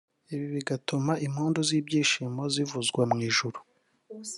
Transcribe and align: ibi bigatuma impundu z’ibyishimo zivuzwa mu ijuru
ibi 0.33 0.47
bigatuma 0.55 1.13
impundu 1.27 1.59
z’ibyishimo 1.67 2.41
zivuzwa 2.53 3.01
mu 3.11 3.17
ijuru 3.29 3.59